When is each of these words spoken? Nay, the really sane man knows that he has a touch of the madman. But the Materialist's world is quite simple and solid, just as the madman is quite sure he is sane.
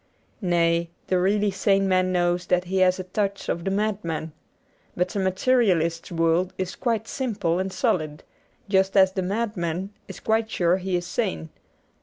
Nay, 0.41 0.89
the 1.05 1.19
really 1.19 1.51
sane 1.51 1.87
man 1.87 2.11
knows 2.11 2.47
that 2.47 2.63
he 2.63 2.77
has 2.77 2.97
a 2.99 3.03
touch 3.03 3.47
of 3.49 3.63
the 3.63 3.69
madman. 3.69 4.31
But 4.97 5.09
the 5.09 5.19
Materialist's 5.19 6.11
world 6.11 6.53
is 6.57 6.75
quite 6.75 7.07
simple 7.07 7.59
and 7.59 7.71
solid, 7.71 8.23
just 8.67 8.97
as 8.97 9.11
the 9.11 9.21
madman 9.21 9.91
is 10.07 10.19
quite 10.19 10.49
sure 10.49 10.77
he 10.77 10.95
is 10.95 11.05
sane. 11.05 11.49